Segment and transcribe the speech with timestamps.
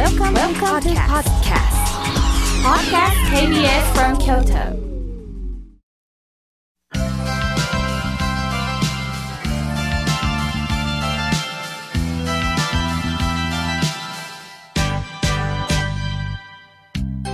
[0.00, 1.76] Welcome, Welcome to podcast.
[2.64, 4.72] Podcast KBS from Kyoto.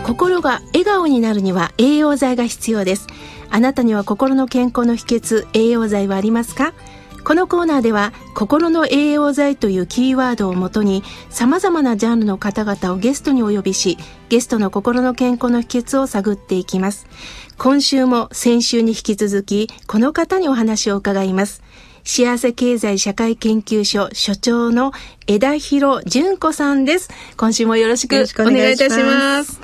[0.05, 3.07] 心が笑顔になるには栄養剤が必要です
[3.49, 6.75] あなたには心の健康の秘訣栄養剤はありますか
[7.27, 13.99] このコーナーでは心の栄養剤というキーワードをもとに様々なジャンルの方々をゲストにお呼びし
[14.29, 17.09] ゲストの心の健康の秘訣を探っていきます。
[17.59, 21.65] 今週も先週に引き続きこの方にお話を伺います。
[22.05, 24.93] 幸せ経済社会研究所所長の
[25.27, 27.11] 枝広純子さんです。
[27.37, 29.61] 今週もよろしくお願いいたします。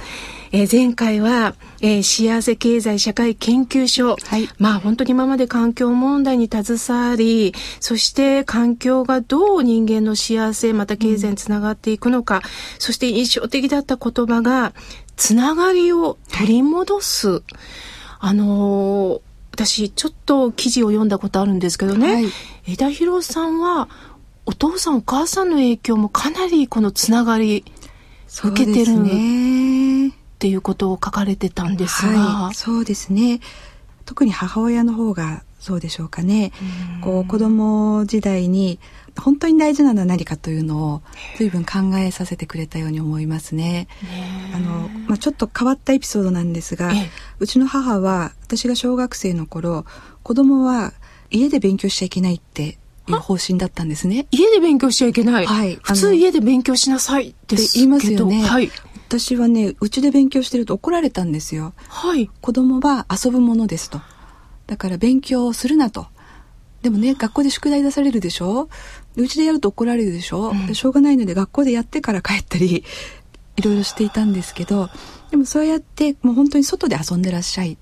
[0.53, 12.43] えー、前回は、えー、幸せ経済社会研究所、はい、まあ本当に今まで環境問題に携わり、そして環境がどう人間の幸せ、また経済につながっていくのか、うん、
[12.79, 14.75] そして印象的だった言葉が、
[15.17, 17.29] つながりを取り戻す。
[17.29, 17.43] はい、
[18.21, 19.21] あのー、
[19.53, 22.27] 私ちょっと記事を読んだことあるんですけどね、はい、
[22.67, 23.89] 枝広さんは
[24.47, 27.65] お父さんお母さんの影響もかなりこのつながり
[28.43, 28.93] 受けてる。
[28.93, 29.62] んね。
[30.43, 33.39] っていうことを書かれてたんですが、はい、そうですね
[34.07, 36.51] 特に母親の方がそうでしょうかね
[37.01, 38.81] こう子供時代に
[39.17, 41.03] 本当に大事なのは何かというのを
[41.37, 43.87] 随分考えさせてくれたように思いますね。
[44.55, 46.91] あの、まあ、ちょっと変わったエピソードなんですが、
[47.39, 49.85] うちの母は私が小学生の頃、
[50.23, 50.95] 子供は
[51.31, 54.27] 家で勉強しちゃいけないっていう方針だったんですね。
[54.31, 55.47] 家で勉強しちゃいけない。
[55.47, 55.79] はい。
[55.83, 58.43] 普通家で勉強しなさいって言いますよね。
[58.43, 58.71] はい。
[59.19, 61.75] 私はねうちで勉強してると怒られたんですよ。
[61.89, 62.31] はい。
[62.41, 64.01] 子供は遊ぶものですと。
[64.67, 66.07] だから勉強をするなと。
[66.81, 68.69] でもね学校で宿題出されるでしょ？
[69.17, 72.85] うちでやると怒られるでしょ、うん、でしょうがないので学校でやってから帰ったり
[73.57, 74.89] いろいろしていたんですけど
[75.31, 77.77] でもそうやってもう本当に外で遊んでらっしゃい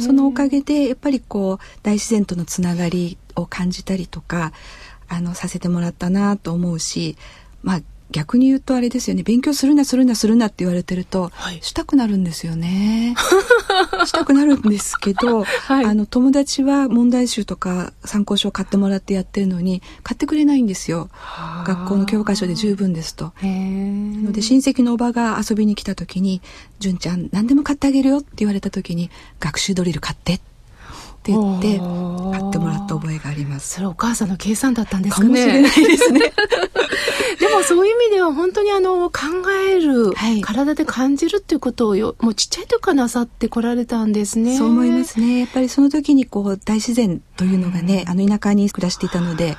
[0.00, 4.52] そのおかげでやっぱりこう大自然とのつながりを感じたりとか
[5.08, 7.16] あのさせてもらったなと思うし
[7.62, 9.22] まあ逆に言うとあれですよね。
[9.22, 13.14] 勉強するなするなするなって言われてると、はい、したくなるんですよね。
[14.06, 21.08] したくなるんですけど、はい、あの友達は問題集とか参考書を買ってもらってやってるのに買ってくれないんですよ。
[21.66, 23.32] 学校の教科書で十分ですと。
[23.42, 26.40] なので親戚のおばが遊びに来た時に
[26.80, 29.10] 「純ちゃん何でも買ってあげるよ」って言われた時に
[29.40, 30.38] 「学習ドリル買って」っ
[31.24, 33.76] て言って買ってもらった覚えがあります。
[33.76, 35.26] それお母さんの計算だったんですかね。
[35.26, 36.32] かもしれないですね。
[37.48, 39.20] でもそういう意味では本当にあの考
[39.68, 44.56] える、はい、体で感じるっていうことをよもうちっちゃい時からなさってこられたんですね。
[44.56, 45.40] そう思いますね。
[45.40, 49.56] やっぱりその時にこう大自然というのがね、うん、あの田舎に暮らしていたので。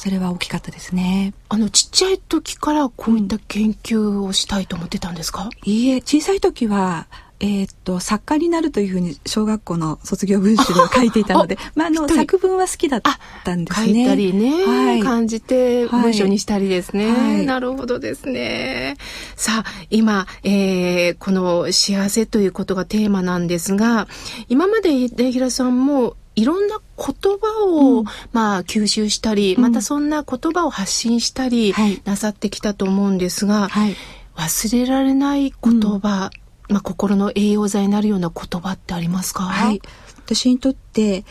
[0.00, 1.34] それは大きかったですね。
[1.48, 5.50] あのちっちゃい時からこういった研究をしたいと思ってたんですか？
[5.66, 7.08] うん、いいえ、小さい時は
[7.40, 13.02] えー、っと作家になるというふうに小学校の卒業文集では 書いていたのでまあ、あの作文は好きだっ
[13.44, 13.86] たんですね。
[13.86, 18.96] 書いたりね、はい、感じて文章にしたりですね、はい、なるほどですね。
[19.36, 24.08] さあ今、えー、この幸せということがテーマなんですが
[24.48, 33.96] 今まで出平さんもいろんな言葉を、うん、まあ吸収したり、またそんな言葉を発信したりなさってきたと思うんですが、はい、
[34.36, 39.44] 忘れられない言葉、うんまあ、心の栄養剤になるような言葉ってありますか？
[39.44, 39.80] はい。
[40.16, 41.24] 私にとって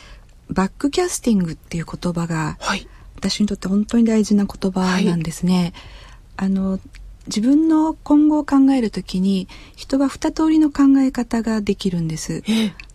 [0.50, 5.74] バックキャスティングっていう言葉が、はい、私にとって本当に大事な言葉なんですね。
[6.38, 6.80] はい、あの
[7.28, 12.44] 自分の今後を考えるときに人は二通りの考え方ができるんです。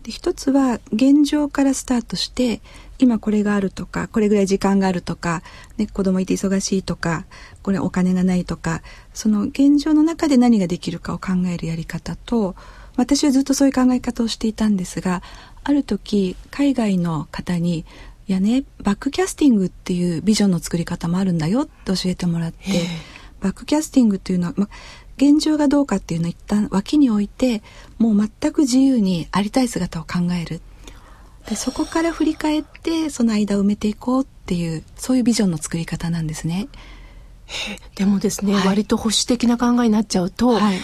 [0.03, 2.61] で一つは現状からスタートして
[2.99, 5.41] 今これがあるとかこれぐらい時間があるとか、
[5.77, 7.25] ね、子供いて忙しいとか
[7.61, 8.81] これお金がないとか
[9.13, 12.55] その現状の中で何ができるかを考えるやり方と
[12.95, 15.23] 私はずっとそういう考え方をしていたんですが
[15.63, 17.85] ある時海外の方に
[18.27, 22.87] 「いやねバックキャスティングっていうビジョンの作り方もあるんだよ」って教えてもらって
[23.41, 24.69] バックキャスティングっていうのは、ま、
[25.31, 27.63] 現状がどうかっていうのを一旦脇に置いて
[27.97, 30.61] もう全く自由にありたい姿を考える。
[31.47, 36.67] でそこから振り返ってその間を埋めていこうっていうそういうビジョンの作り方なんですね。
[37.95, 40.79] でもですね、はい、割と保守的な考えになっちゃうと、はい、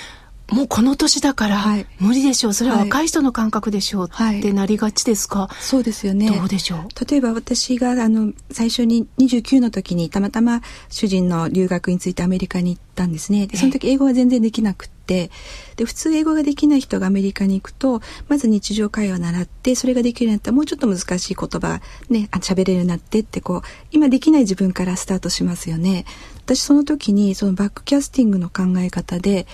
[0.51, 1.65] もうこの年だから
[1.99, 6.31] 無理でしょう、それは若い人の感覚でしょうってなりがちですか、そうですよね。
[6.31, 7.05] どうでしょう？
[7.09, 13.47] 例えば私があの最初に29の時にたまたま主人の留学についてアメリカに行ったんですね。
[13.47, 14.99] でその時英語は全然できなくて。
[15.09, 21.81] で普通英語ができない人がアメリカに行くとまず日常会話を習ってそれができるようになったらもうちょっと難しい言葉
[22.11, 26.05] ね喋れるようになってってこう今できない自分からスタートしますよね
[26.49, 29.45] 私その時にそのバックキャスティングの考え方で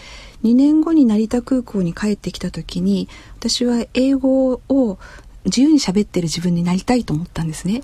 [0.44, 4.98] 2年後に成田空港に帰ってきた時に私は英語を
[5.44, 7.84] 自由に喋ってる自分になりたいと思ったんですね。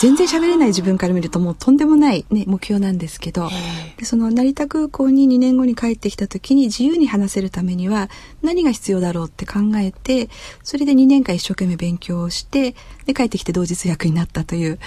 [0.00, 3.50] 全然喋れない自分から見るともうとんでもない、ね、目標なんですけど
[3.98, 8.08] でその成田空港に2年後に帰ってきた時に自由に話せるためには
[8.40, 10.30] 何が必要だろうって考えて
[10.62, 12.74] それで2年間一生懸命勉強をして
[13.04, 14.78] で帰ってきて同日訳になったという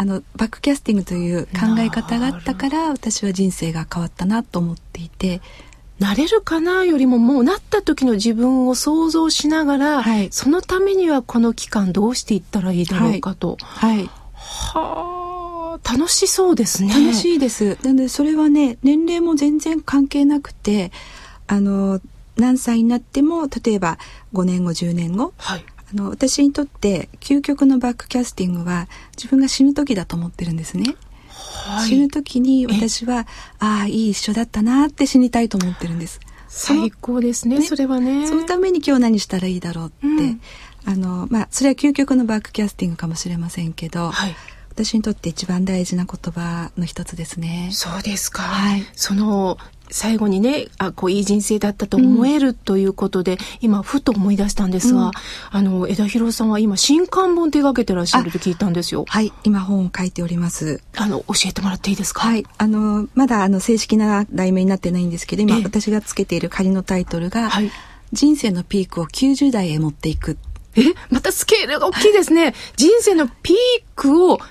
[0.00, 5.42] あのバックキャスティングという考え方があったから私は人生が変わったなと思っていて。
[5.98, 13.56] なれるかなよりももうなった時の自分を想像しながら、はい、そのためにはこの期間どうしていったらいいだろうかと。
[13.60, 16.94] はい、はあ、楽しそうですね。
[16.94, 17.78] 楽しいです。
[17.82, 20.92] なので、それはね、年齢も全然関係なくて、
[21.48, 22.00] あの、
[22.36, 23.98] 何歳になっても、例えば
[24.34, 30.96] 5年後、10年後、はい、あの、私にとって究極のバックキャスティングは自分が死ぬ時だと思ってるんですね。
[31.28, 33.26] はい、死ぬ時に私は、
[33.58, 36.20] ああ、いい一緒だったなって死にたいと思ってるんです。
[36.48, 38.26] 最高ですね、ね、それはね。
[38.26, 40.40] そのために今日何したらいいだろうって、うん、
[40.86, 44.34] あの、まあ、それは究極のバックキャスティングかもしれませんけど、はい、
[44.70, 47.68] 私にとって一番大事な言葉の一つですね。
[47.72, 48.42] そうですか。
[48.42, 48.86] はい。
[48.94, 49.58] その
[49.90, 55.12] 最後にねあこういい人生だったと思えるということで、うん、今ふと思い出したんですが、うん、
[55.50, 59.04] あの枝広さんは今新刊本手掛けてらっしゃると聞いたんですよ。
[59.08, 60.82] はい今本を書いております。
[60.96, 62.20] あの教えてもらっていいですか？
[62.20, 67.70] はいあのまだあの正式な題名になってないんですけど今私がつけている仮のタイトルが、はい、
[68.12, 70.38] 人生のピークを90代へ持っていく。
[70.76, 72.54] えまたスケールが大きいですね。
[72.76, 73.56] 人生のピー
[73.96, 74.42] クを90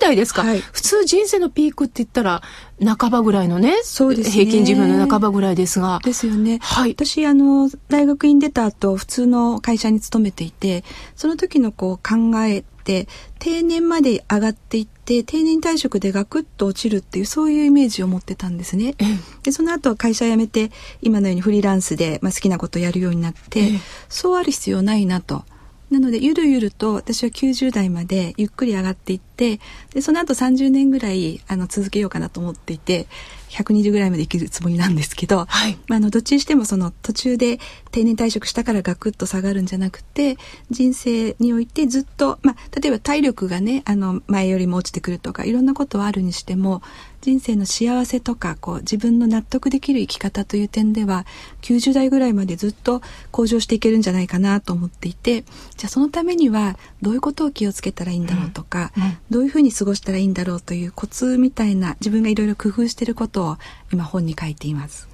[0.00, 2.42] 代ですか、はい、普通人生のピークって言ったら
[2.84, 4.32] 半ばぐらいのねそうですね。
[4.32, 6.00] 平均寿命の半ばぐらいですが。
[6.02, 10.82] ですよね、はい、私あの大学院出た後普通の会社に勤めていて
[11.14, 13.06] その時のこう考えて
[13.38, 18.94] 定年まで上がっていって定年退職でガクッと落ちるっていうそういうイメージを持ってたんですね。
[19.42, 20.70] でその後会社辞めて
[21.02, 23.72] 今のようにフリーランスで、まあ、好きなことをやるようになって、
[24.08, 25.44] そうある必要ないなと。
[25.90, 29.58] なのでゆるゆると私は90代までゆっくり上がっていってで
[30.02, 33.06] その後30年ぐらいあの続けようかなと思っていて
[33.48, 37.58] 120ぐらいまで生きるつもりなんですけど、はい、まあ、あのどっちにしてもその途中で
[37.90, 40.36] 定年退職したからガクッと下がるんじゃなくて
[40.70, 46.82] 人生においてずっと、まあ、例えば体力がねあの前よりも落ちてくるとかいろんなことはあるにしても
[47.20, 51.26] 人生の幸せとかこう自分の納得できる生き方という点では
[51.62, 55.42] 90代ぐらいまでずっと向上していけるんじゃないかなと思っていて
[55.76, 59.02] じゃあそのためにはどういうことを気をつけたらいいんだろうとか、うん。
[59.02, 63.56] うん、どういうふうに過ごしたらいいんだろうというコツみたいな自分がいろいろ工夫していることを
[63.92, 65.08] 今本に書いています。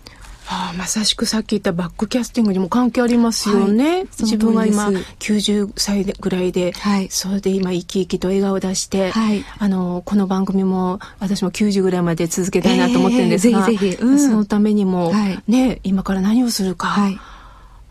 [0.48, 3.84] ああまさしくさっき言ったバックキャスティングにも関係ありますよね。
[3.84, 15.12] はい、自分は今90歳ぐらいで、はい、それで今生き生きと笑顔を出して、はい、あのこの番組も私も90ぐらいまで続けたいなと思ってるんですが、えー、ぜひぜひ、うん、そのためにも、
[15.48, 16.96] ね今から何をするか。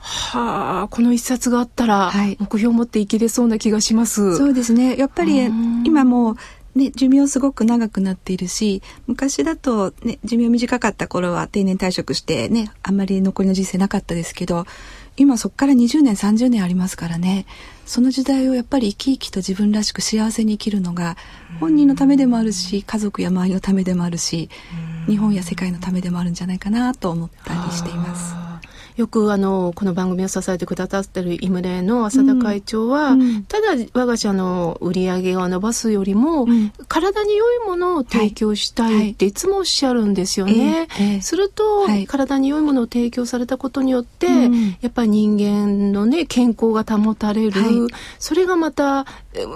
[0.07, 4.37] はあ、この一冊があったら、目標を持って生きれそうな気がします。
[4.37, 4.95] そうですね。
[4.97, 5.45] やっぱり
[5.83, 6.35] 今もう
[6.75, 14.65] ね、寿命すごく長くなっているし、昔だとね、寿命短かった頃は定年退職してね、あんまり残りの人生なかったですけど、
[15.17, 17.45] 今そこから20年、30年ありますからね、
[17.85, 21.15] その時代をやっぱり生き生きと自分らしく幸せに生きるのが、
[21.61, 24.49] 本人のためでもあるし、家族や周りのためでもあるし、
[25.07, 28.44] 日本や世界のためでもあるんじゃないかなと思ったりしています。
[28.97, 39.35] よくあのこの番組を支えてくださってるイムレの浅田会長は、うん、ただ我が社の売り上げを伸ばすよりも、うん、体に良いものを提供したいってい。
[39.35, 40.87] つもおっしゃるんですよね。
[40.89, 47.87] はいはい、すると、はい、体に良いものを提供されたことによって、うん、やっぱり人間のね健康が保たれる、
[48.17, 49.05] それがまた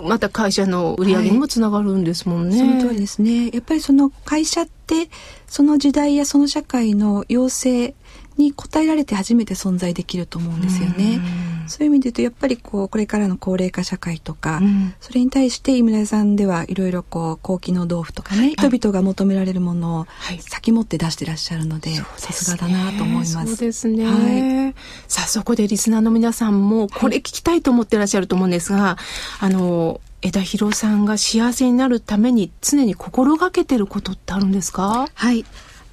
[0.04, 2.58] また会社の売り上げにもつながるんですもんね。
[2.58, 3.50] その通りですね。
[3.52, 5.10] やっぱりその会社って
[5.48, 7.96] その時代やその社会の要請
[8.40, 11.22] に応えられて初めて存在できると思うんですよね。
[11.68, 20.08] そういう意味で言うとやっぱりこうこれからの高齢化社会とか、うん、それに対して井村さんではいろいろこう高機能豆腐とかね、はい、人々が求められるものを
[20.40, 23.34] 先もって出してらっしゃるので、さすがだなと思います。
[23.34, 24.04] そうですね。
[24.04, 24.76] はい、
[25.08, 28.98] さあそこでリスナーの皆さんもこれ聞きたいと思ってらっしゃると思うんですが、
[29.40, 35.08] あの枝広さんが幸せになるために常に心がけてることってあるんですか？
[35.14, 35.46] はい。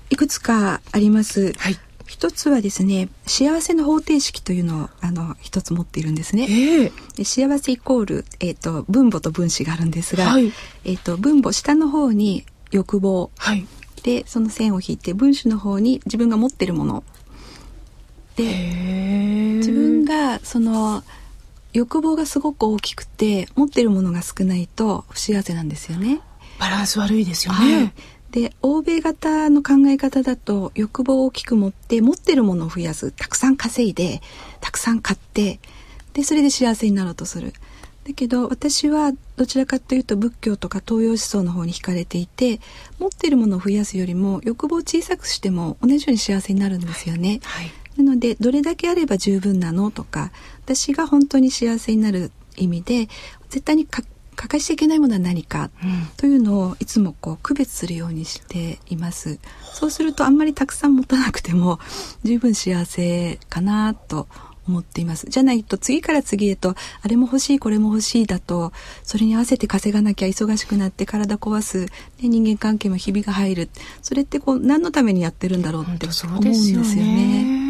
[0.08, 1.76] いくつかあります、はい、
[2.06, 6.46] 一つはですね幸せの方程式というのをあの一つ持っているんですね。
[6.48, 10.52] えー、幸せイコール、えーと、分母と分子があるんですが、はい、
[10.84, 13.66] えーと、分母下の方に欲望、はい、
[14.02, 17.04] でその線を引いて分子の方に自分が持っているもの。
[18.36, 18.44] で
[19.56, 21.02] 自分がその
[21.72, 26.20] 欲望がすごく大きくて持ってるものが少ないと不幸せなんですよね。
[26.58, 27.76] バランス悪いですよね。
[27.76, 27.92] はい
[28.36, 33.10] で欧米型の考え方だと欲望を大きく持って持ってるものを増やす。
[33.10, 34.20] たくさん稼いで
[34.60, 35.58] たくさん買って
[36.12, 37.54] でそれで幸せになろうとする。
[38.06, 42.60] だけど私はどちらかというと仏教とか東洋思想の方に惹かれていて
[42.98, 47.40] 持ってるものを増やすよりも欲望を小さくしても同じように幸せになるんですよね。
[47.42, 47.64] はい。
[47.64, 50.30] はい、なのでどれだけあれば十分なのとか
[50.66, 53.08] 私が本当に幸せになる意味で
[53.48, 53.86] 絶対に
[54.36, 55.70] 欠かしちゃいけないものは何か？
[56.16, 59.38] というのをいつもこう区別するようにしています。
[59.72, 61.80] そうするとあんまりたくさん持たなくても
[62.22, 64.28] 十分幸せかなと
[64.68, 65.26] 思っています。
[65.28, 71.88] じゃないと次から次へとあれも欲しいこれも欲しいだとそれに合わせて稼がなきゃ忙しくなって体壊す、ね、
[72.20, 73.70] 人間関係もひびが入る
[74.02, 77.65] それってこう何のためにやってるんだろうって思うんですよね。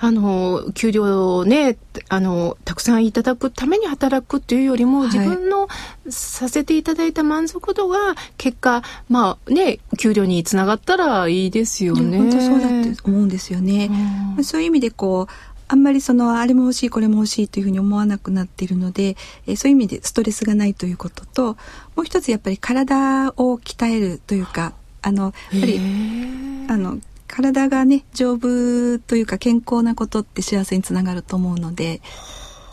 [0.00, 1.76] あの、給料をね、
[2.08, 5.68] あの、たくさんいただくために働くっていうよりも、自分の
[6.08, 12.18] させていただいた満足度が結果、まあね、給料につながったらいいですよね。
[12.18, 13.90] 本当そうだって思うんですよね。
[14.36, 15.32] うん、そういう意味でこう、
[15.70, 21.56] あんまりそのあれも欲しいこれも欲しいというふうに思わなくなっているので、えー、そういう意味でストレスがないということと
[21.94, 25.78] もう一つやっぱり体を鍛えるというかあのやっぱり
[26.68, 32.00] あの体がね丈夫というか健康なことって幸せにつながると思うので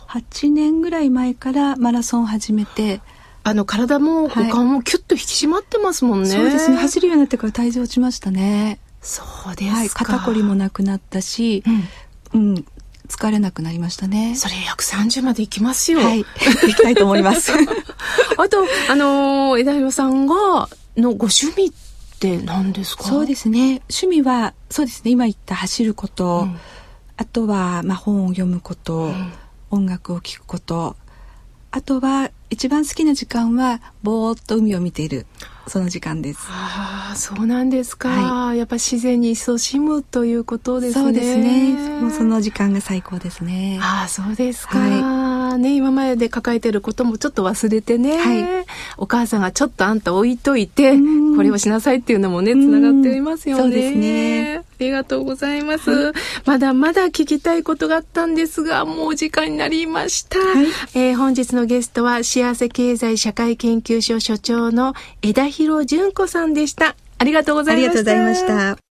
[0.08, 3.00] 8年ぐらい前からマラソンを始めて
[3.44, 9.22] あの体もお顔もキュッと引き締まってますもんね、そうですね走るようになってから体重落ちましたねそ
[9.52, 11.62] うですか、はい、肩こりもなくなったし、
[12.32, 12.66] うん、うん、
[13.08, 14.34] 疲れなくなりましたね。
[14.34, 16.00] それ130まで行きますよ。
[16.00, 16.24] はい。
[16.66, 17.52] 行きたいと思います。
[18.36, 21.85] あと、あの、枝広さんが、のご趣味って
[22.44, 23.04] 何ですか？
[23.04, 23.82] そうですね。
[23.90, 25.10] 趣味は、そうですね。
[25.10, 26.56] 今言った走ること、うん、
[27.16, 29.32] あとは、まあ、本を読むこと、うん、
[29.70, 30.96] 音楽を聴くこと、
[31.70, 35.26] あとは、一番好きな時間は、ぼーっと海を見ている。
[35.66, 36.40] その時間です。
[36.48, 38.58] ああ、そうなんですか、はい。
[38.58, 41.04] やっぱ自然に勤しむということですね。
[41.04, 42.00] そうですね。
[42.00, 43.80] もうその時間が最高ですね。
[43.82, 44.78] ああ、そうですか。
[44.78, 44.90] はい、
[45.58, 48.16] ね、今まで抱えてることもちょっと忘れてね。
[48.18, 48.66] はい、
[48.98, 50.96] お母さんがちょっとあんた置いといて、
[51.36, 53.62] これをしなさいっていうのもね、つながっていますよね。
[53.62, 54.58] そうですね。
[54.58, 56.12] ありがとうございます、はい、
[56.44, 60.38] まだまだ聞きたいことがあったんですが、もう時間になりました。
[60.38, 66.94] はい、えー、本日のゲストは、幸せ経済社会研究所所長の枝広純子さんでした。
[67.18, 67.90] ありがとうございました。
[67.90, 68.85] ありがとうございました。